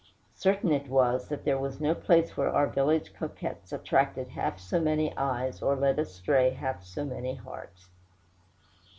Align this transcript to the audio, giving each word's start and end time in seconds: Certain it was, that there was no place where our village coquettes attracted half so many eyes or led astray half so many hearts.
Certain 0.33 0.71
it 0.71 0.89
was, 0.89 1.27
that 1.27 1.45
there 1.45 1.59
was 1.59 1.79
no 1.79 1.93
place 1.93 2.35
where 2.35 2.49
our 2.49 2.65
village 2.65 3.13
coquettes 3.13 3.71
attracted 3.71 4.29
half 4.29 4.57
so 4.59 4.79
many 4.81 5.15
eyes 5.15 5.61
or 5.61 5.75
led 5.75 5.99
astray 5.99 6.49
half 6.49 6.83
so 6.83 7.05
many 7.05 7.35
hearts. 7.35 7.91